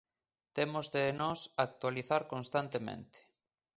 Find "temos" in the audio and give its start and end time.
0.57-0.85